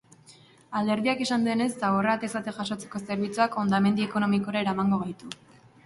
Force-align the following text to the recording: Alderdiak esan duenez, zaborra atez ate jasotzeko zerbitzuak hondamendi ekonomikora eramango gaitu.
Alderdiak 0.79 1.21
esan 1.25 1.45
duenez, 1.49 1.67
zaborra 1.83 2.17
atez 2.21 2.31
ate 2.41 2.55
jasotzeko 2.57 3.05
zerbitzuak 3.05 3.61
hondamendi 3.61 4.09
ekonomikora 4.11 4.65
eramango 4.67 5.05
gaitu. 5.07 5.37